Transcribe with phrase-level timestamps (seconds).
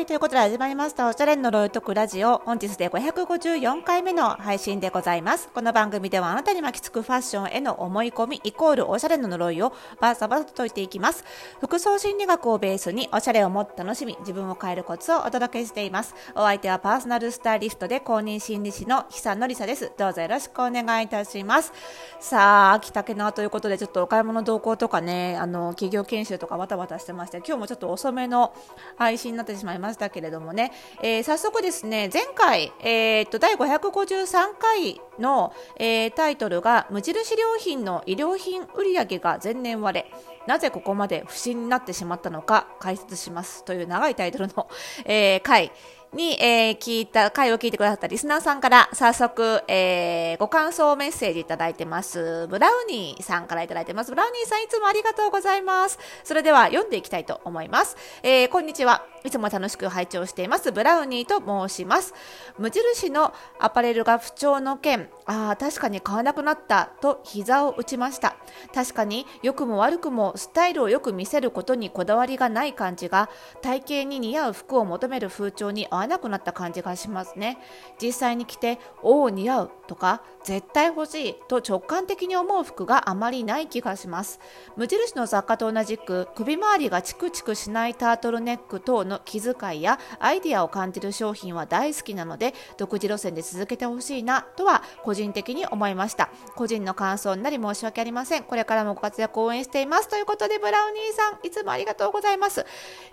[0.00, 2.38] はい、ということで始まりました、おしゃれの呪いとくラジオ。
[2.46, 5.50] 本日で554回目の配信でございます。
[5.52, 11.22] この番組ではあなたに巻きつくファッションへの思い込み、イコールおしゃれの呪いをバーサバサと解いていきます。
[11.60, 16.14] 服装心理学をベースに、おしゃれをもっと楽しみ、自分を変えるコツをお届けしています。
[16.34, 19.92] お相手はパーソナルスタイリストで公認心理師の久野里沙です。
[19.98, 21.74] どうぞよろしくお願いいたします。
[22.20, 28.54] さあ、秋田けなということで、ちょっとお買い物動向とかね、あの、企業研修とかバタバタしてまして、今日もちょっと遅めの
[28.96, 30.72] 配信になってしまいましたましたけれどもね、
[31.02, 40.12] えー、早速ですね、前回、えー、っと、第553回の、えー、タイトルが、無印良品の衣料品売上が前年割れ、
[40.46, 43.64] なぜここまで不審になってしまったのか解説します。
[43.64, 44.68] という長いタイトルの、
[45.04, 45.72] えー、回。
[46.12, 52.48] に、えー、聞いた、回を聞いてくださったリスナーさんから早速、えー、ご感想メッセージいただいてます。
[52.48, 54.10] ブラウニーさんからいただいてます。
[54.10, 55.98] ブラウニーさんいつもありがとうございます。
[56.24, 57.96] それでは読んでいきたいと思います。
[58.22, 59.06] えー、こんにちは。
[59.22, 60.72] いつも楽しく拝聴しています。
[60.72, 62.14] ブラウニーと申します。
[62.58, 68.34] 無印のアパレルが不調の件、ああ、確かに買わなくなったと膝を打ちました。
[68.74, 73.28] 確かに良くも悪くもスタイルをよく見せることにこだわりがない感じが、
[73.60, 77.58] 体型に似合う服を求める風潮に合わなくなった感じがしますね。
[78.00, 84.40] 実際に着て、おお、似合うとか、絶対欲しいと直感的に思う服があまりない気がします。
[84.76, 96.30] 無印の雑貨と同じく、首周りがチクチクしないタートルネック等の気遣いやアイデアを感じる商品は大好きなので、独自路線で続けてほしいなとは個人的に思いました。
[96.56, 98.44] 個人の感想になり申し訳ありません。
[98.44, 100.08] これからもご活躍を応援しています。
[100.08, 102.64] ということで、ブラウニーさん、いつもありがとうございます。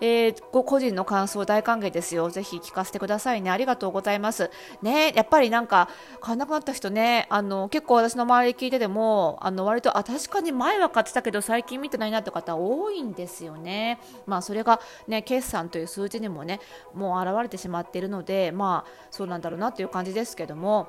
[0.02, 2.30] えー、ご個人の感想大歓迎ですよ。
[2.30, 3.50] ぜひ聞かせてくださいね。
[3.50, 4.50] ありがとうございます。
[4.82, 5.90] ね、やっぱりなんか、
[6.22, 14.00] 買わなくなった人ね、あの、結構私の周り聞いてても、あの、割と、あ、確かに前は買ってたけど、最近見てないなって方多いんですよね。
[14.26, 16.60] まあ、それがね、決算という数字にもね、
[16.94, 20.88] もう現れてしまっているので、まあ、そうなんだろうなっていう感じですけども、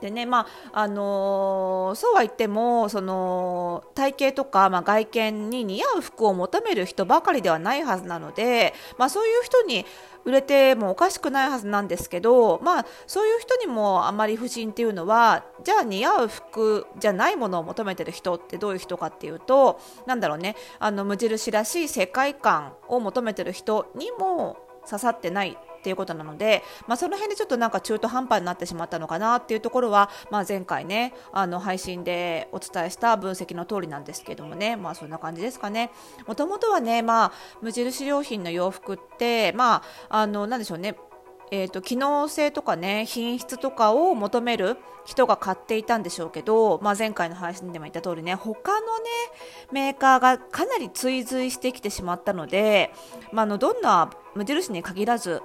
[0.00, 9.84] でねまああのー、そうは言ってもその体型とか、まあ、外見に似合う服を求める人ばかりではないはずなので、まあ、そういう人に
[10.24, 35.90] 売れてもおかしくないはずなんですけど、まあ、そういう人にもあまり不審っていうのはじゃあ似合う服じゃないものを求めてる人ってどういう人かっていうとなんだろうねあの無印らしい世界観を求めてる人にも刺さってないっていうことなので、まあ、その辺でちょっとなんか中途半端になってしまったのかなっていうところは、まあ、前回ねあの配信でお伝えした分析の通りなんですけどもね、まあ、そんな感じですかね。
[36.26, 37.32] もともとはね、まあ、
[37.62, 40.96] 無印良品の洋服って、まあ、あのなんでしょうね
[41.50, 49.04] えーと、機能性とかね品質とかを求める人が買っていたんでしょうけど、まあ、前回の配信でも言った通りね他のね
[49.72, 52.92] メーカーがかなり追随してきてしまったので、
[53.32, 55.40] まあ、のどんな無印に限らず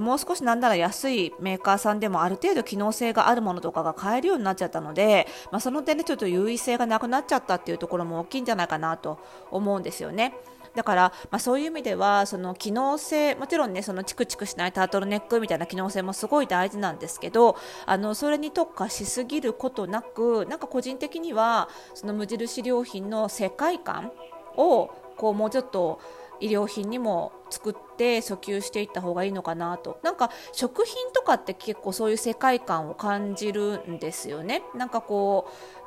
[0.00, 9.18] もう少しなんなら安いメーカーさんでもある程度機能性があるものとかが買えるようになっちゃったので、まあ、その点でちょっと優位性がなくなっちゃったっていうところも大きいんじゃないかなと
[9.52, 10.34] 思うんですよね。
[10.74, 24.12] だから、まあ、そういう意味ではその機能性もちろんねそのチクチクしないタートルネックみたいな機能性もすごい大事なんですけどあのそれに特化しすぎることなくなんか個人的にはその無印良品の世界観
[24.56, 26.00] をこうもうちょっと
[26.40, 29.98] 医療品にも作って訴求していった方がいいのかなと。
[30.02, 34.62] なんか食品とかって結構そういう世界観を感じるんですよね。
[34.74, 35.83] なんかこう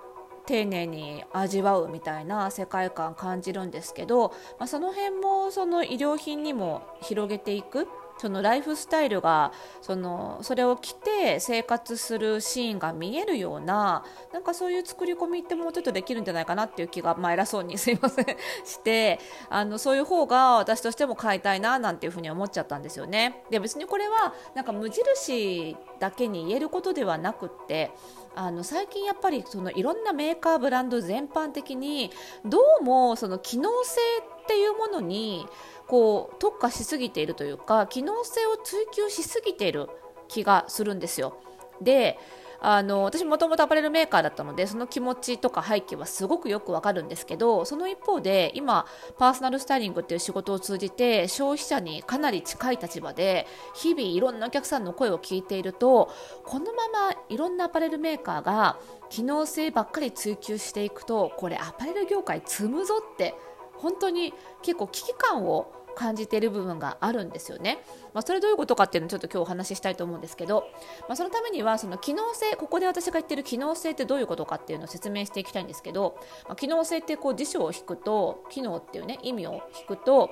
[0.48, 7.88] 丁寧に味わうみたいな世界観感じるんですけど、まあ、その辺もその衣料品にも広げていく
[8.18, 9.52] そのライフスタイルが
[9.82, 18.26] そのそれを着て生活するシーンが見えるようななんかそういう作り込みってもうちょっとできるんじゃないかなっていう気が、まあ、偉そうにすいません
[18.66, 19.20] して
[19.50, 23.44] あのそういう方が私としても買いたいななんていうふうに思っちゃったんですよね。
[23.50, 27.92] で別にこれはなんか無印だけに言えることではなくって
[28.36, 32.12] あの最近やっぱりそのいろんなメーカーブランド全般的に
[32.46, 34.00] どうもその機能性
[34.44, 35.48] っていうものに
[35.88, 39.90] こう特化しすぎているというか機能性を追求しすぎている
[40.28, 41.38] 気がするんですよ。
[41.82, 42.18] で
[42.60, 48.88] あの私もともとアパレルメーカーだったのでその気持ちとか背景はすごくよくわかるんですけどその一方で今
[49.18, 53.46] パーソナルスタイリングっていう仕事を通じて消費者にかなり近い立場で
[53.76, 56.12] 日々いろんなお客さんの声を聞いていると
[56.46, 58.80] このままいろんなアパレルメーカーが
[59.10, 63.36] 機能性ばっかり追求していくとこれアパレル業界積むぞって
[63.76, 67.80] 本当に結構危機感を感じている部分があるんですよね。
[68.14, 70.68] まあ、それどういうことかっていうのをちょっと今日お話ししたいと思うんですけど、
[71.08, 80.30] まあ、そのためにはその機能性ここで私が言ってる機能性ってどういうことかっていうのを説明していきたいんですけど、まあ、機能性ってこう辞書を引くと機能っていうね意味を引くと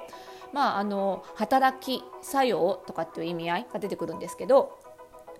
[0.54, 4.80] まあ、あの働き作用とかっていう意味合いが出てくるんですけど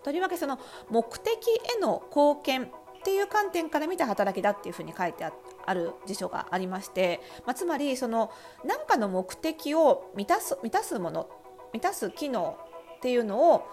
[0.04, 1.32] とりわけその目的
[1.78, 2.68] への貢献っ
[3.06, 5.30] ていう観点から見た働きだっていうふうに書いてあ
[5.66, 8.32] ある辞書がありまして、まあ、つまりその
[8.64, 11.30] 何かの目的を満たす満たすもの
[11.74, 12.58] 満たす機能
[12.98, 13.68] っていうのを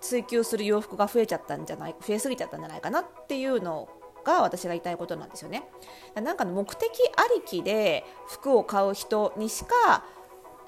[0.00, 3.88] 追求する洋服が増えちゃったんじゃない増えすぎちゃったんじゃないかなっていうの
[4.24, 5.64] が私が言いたいことなんですよね。
[6.14, 10.04] なんかの目的ありきで服を買う人にしか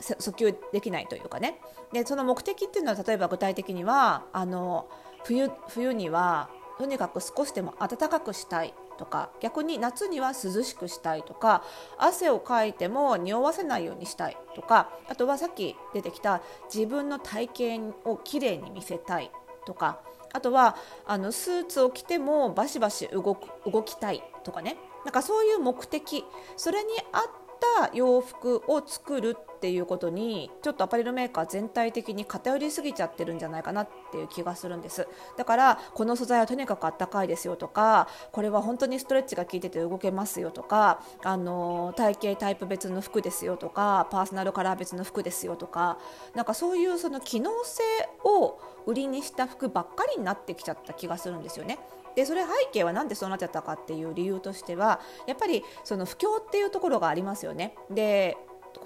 [0.00, 1.60] 訴求できないというかね
[1.92, 4.88] でその目的っていうのは例えば具体的にはあの
[5.24, 6.48] 冬冬には
[6.78, 11.64] とにかく少しでも暖かくしたいとか逆に夏には涼しくしたいとか
[11.96, 16.42] 汗をかいても匂わせないようにしたいとかあとはさっき出てきた
[16.72, 19.30] 自分の体型をきれいに見せたい
[19.64, 20.00] とか
[20.34, 20.76] あとは
[21.06, 24.76] あのスーツを着てもバシバシ動く動きたいとかね。
[25.04, 26.24] なんかそういう目的。
[26.56, 27.22] それに合っ
[27.78, 45.98] た洋服を作るっていうことにちょっとアパレルメーカー全体的に偏りすぎちゃってるんじゃないかなっていう気がするんですだからこの素材はとにかくあったかいですよとかこれは本当にストレッチが効いてて動けますよとかあの体型タイプ別の服ですよとかパーソナルカラー別の服ですよとか
[46.34, 47.82] なんかそういうその機能性
[48.24, 51.78] を売りにした服ばっかりになってきちゃった気がするんですよね。
[52.14, 57.74] でそれ背景は何でそうなっちゃったかっていう理由としてはやっぱりその不況っていうところがありますよね。
[57.90, 58.36] で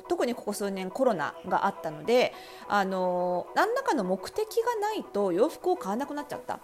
[0.08, 2.32] 特にここ数年コロナがあったので
[2.68, 6.60] あの何らかの目的がないと洋服を買わなくなっちゃった。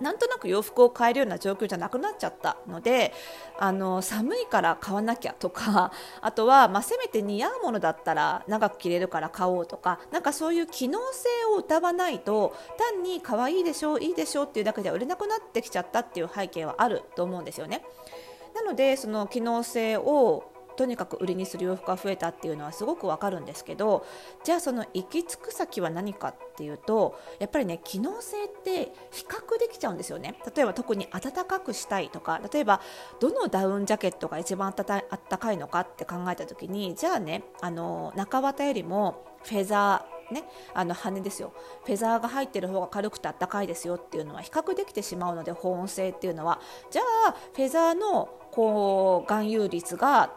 [0.00, 3.12] なんとなく洋服を買えるような状況じゃなくなっちゃったので
[3.58, 17.84] あの寒いから買わなきゃとか あとは、まあ、せめて似合うものだったら長く着れるから買おうとかなんかそういう機能性を謳わないと単に可愛いでしょういいでしょうっていうだけでは売れなくなってきちゃったっていう背景はあると思うんですよね。
[18.54, 24.06] なのでその機能性をとにかく売りにする洋服が増えたっていうのはすごくわかるんですけど
[24.44, 30.36] じゃあその行き着く先は何かっていうとやっぱりね機能性って比較できちゃうんですよね。
[30.54, 32.80] 例えば特に暖かくしたいとか例えば
[33.18, 34.74] どのダウンジャケットが一番あっ
[35.28, 40.44] たかいのかって考えた時にじゃあねあの中綿よりもフェザーね、
[40.74, 41.54] あの羽ですよ。
[41.84, 46.60] フェザーが入ってる方が軽くてあったかいですよっていうのは比較できてしまうので保温性っていうのは。
[46.90, 50.34] じゃあフェザーのこう含有率が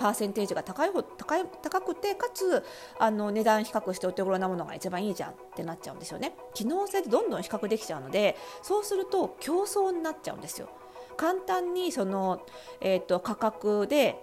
[0.00, 2.64] パーセンテージが高い方高い高くてかつ
[2.98, 6.34] あの値段比較してお手頃なものが一番いいじゃんってなっちゃうんですよね。
[6.54, 10.70] 機能性でどんどん比較できちゃうのでそうすると競争になっちゃうんですよ。
[11.18, 12.40] 簡単にその、
[12.80, 14.22] えーと、価格で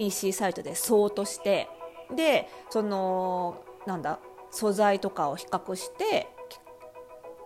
[0.00, 1.68] EC サイトで相として
[2.12, 4.18] でそのなんだ
[4.50, 6.26] 素材とかを比較して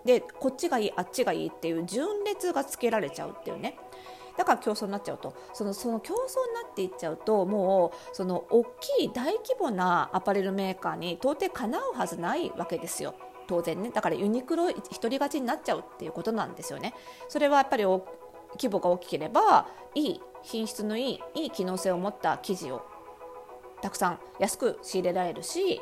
[0.06, 3.76] でこっちがいいあっちがいいっていう順列がつけられちゃうっていうね。
[4.38, 6.22] だから競争になっちゃうとそのその競争に
[6.62, 13.14] なっていっちゃうともうその大きい大規模なアパレルメーカーに到底かなうはずないわけですよ。
[13.48, 16.94] 当然ねだからユニクロ一人勝ちになっちゃうっていうことなんですよね。
[17.28, 22.82] それはやっぱり規模が大きければいい品質のいいいい機能性を持った生地を
[23.82, 25.80] たくさん安く仕入れられるし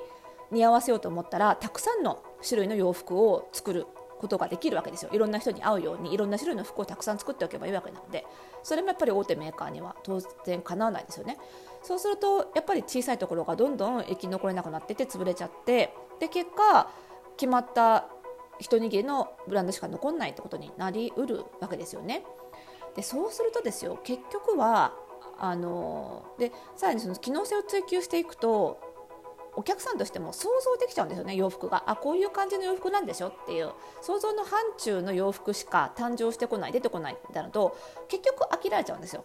[0.50, 3.86] 似合わせようと思ったらたくさんの種類の洋服を作る
[4.18, 5.10] ことができるわけですよ。
[5.12, 8.24] いろんな人に合うようにいろんな種類の服をたくさん作っておけばいいわけなので。
[8.62, 11.38] それもやっぱり大手メーカーには当然かなわないですよね。
[11.82, 16.90] そうするとやっぱり小さいところがどんどん生き残れなくなってて潰れちゃってで結果
[17.37, 18.08] 決まった
[18.58, 22.25] 一握りのブランドしか残んないってことになりうるわけですよね。
[22.96, 24.94] でそうするとですよ結局は
[25.38, 28.80] あのでさらにその機能性を追求していくと
[29.56, 31.84] お客さんとしても想像できちゃうんですよね洋服が。
[31.86, 33.72] あこういう感じの洋服なんでしょっていう。
[34.02, 37.76] 想像の範疇の洋服しか誕生してこない出てこないみたいなと
[38.08, 39.25] 結局飽きられちゃうんですよ。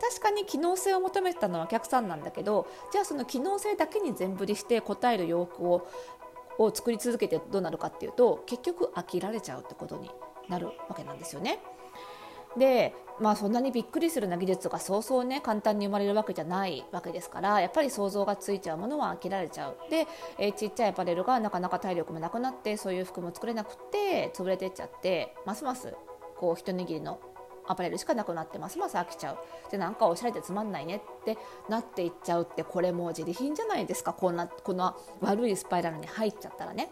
[0.00, 5.86] 確かに機能性を求めてたのはお客さんなんだけどじゃあその機能性だけに全振りして答える洋服を
[6.58, 10.10] を作り続けてどうなるかっていうと結局飽きられちゃうってことに
[10.48, 11.60] なるわけなんですよね。
[12.56, 19.76] でまあそんなにびっくりするな技術がそうそうね簡単に生まれるわけじゃないわけですからやっぱり想像がついちゃうものは飽きられちゃう。
[19.90, 20.06] で、
[20.38, 25.94] えー、ちっちゃいアパレルがなかなか体力もなくなってそういう服も作れなくて潰れてっちゃってますます
[26.36, 27.20] こう一握りの
[27.68, 29.38] アパレルしかなくなってますます飽きちゃう。
[29.70, 34.12] でなんかおしゃれでつまんないねってなっていっちゃうってこれもう自利品じゃないですか。
[34.12, 36.90] こんなこの悪いスパイラルに入っちゃったらね。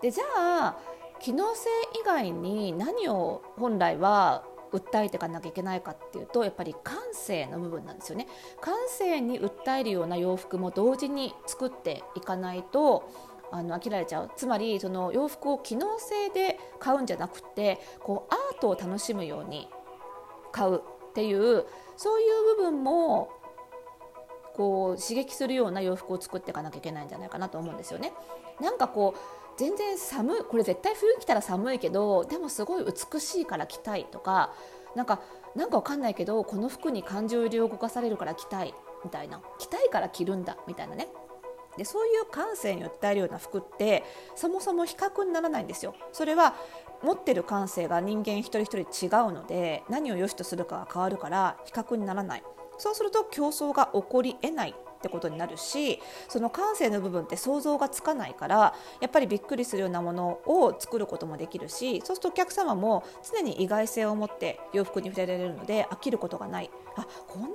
[0.00, 0.24] でじゃ
[0.68, 0.78] あ
[1.18, 1.68] 機能性
[2.00, 8.26] 以外に何を本来は訴えていかなきゃいけないかっていうとやっぱり感性の部分なんですよね
[8.60, 13.10] 感性に訴えるような洋服も同時に作っていかないと
[13.50, 19.68] あの飽きられちゃうつまりその洋服を機能性で買うんじゃなくてこうアートを楽しむように
[20.52, 21.64] 買うっていう
[21.96, 23.30] そういう部分も
[24.54, 28.12] こう刺激するような洋服を作っていかなきゃいけないんじゃないかなと思うんですよね。
[28.60, 34.54] なんかこう全然寒いこれ絶対冬着たら寒いけどでもすごい美しいから着たいとか
[34.94, 35.20] なんか
[35.56, 38.72] なんかわかんないけどこの服に感情入りを動かされるから着たい
[39.04, 41.08] みたいな着たいから着るんだみたいなね。
[41.76, 44.02] でそういう感性に訴えるような服って
[44.34, 45.94] そもそも比較にならないんですよ。
[46.12, 46.54] それは
[47.02, 52.42] 持ってる感性が人間一人一人違うので何を良しとするかが変わるから比較にならない。
[52.78, 54.74] そうすると競争が起こりえない。
[54.98, 67.52] ってことになるしその感性の部分って想像がつかないからやっぱりびっくりするようなものを作ることもできるしそうするとお客様も常に意外性を持って洋服に触れられるので飽きることがないあこんなに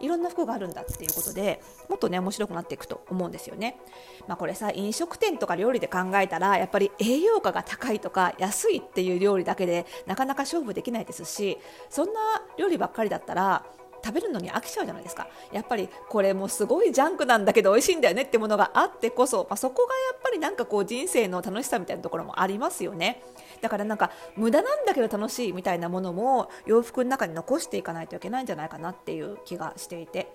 [0.00, 3.78] いろんな服があるんだっていうことでもっとね面白くなっていくと思うんですよね。
[4.26, 12.20] まあ、これさ飲食店とか料理で考えたらやっぱり栄養価が高いとか安いっていう料理だけでなかなか勝負できないですしそんな
[12.58, 13.64] 料理ばっかりだったら
[14.02, 15.28] 食べるのに飽きちゃうじゃないですか。
[15.52, 23.22] やっぱりこれもすごいジャンクなんだけど美味しいんだよねってものがあってこそ、まあ、そこがやっぱりなんかこう人生の楽しさみたいなところもありますよね。
[23.60, 30.32] だからなんか無駄なんだけど楽しいみたいなものも洋服の中に残していかないといけないんじゃないかなっていう気がしていて。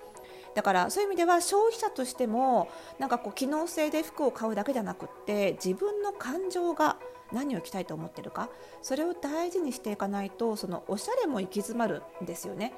[0.53, 6.98] だからそういう意味では消費者としてもなんかこう機能性で服を買うだけじゃなくって自分の感情が
[7.34, 8.50] 何を着たいと思ってるか
[8.81, 12.74] それを大事にしていかないとそのおしゃれも行き詰まるんですよね。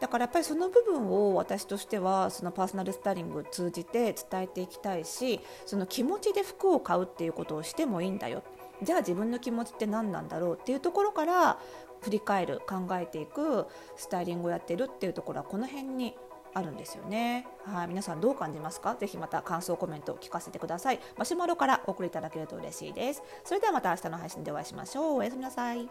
[0.00, 8.42] だからやっぱりその部分を私としてはそのパーソナルスタイリングを通じて伝えていきたいしその気持ちで服を買うっていうことをしてもいいんだよ
[8.82, 11.58] じゃあ自分の気持ちって何なんだろうっていうところから
[12.00, 16.16] 振り返る考えていくスタイリングをやってるっていうところはこの辺に
[16.54, 17.46] あるんですよね。
[17.64, 18.94] はい、皆さんどう感じますか？
[18.94, 21.00] ぜひまた感想コメントを聞かせてください。
[21.16, 23.22] マシュマロからお送りいただけると嬉しいです。
[23.44, 25.16] それではまた明日の配信でお会いしましょう。
[25.16, 25.88] おやすみなさい。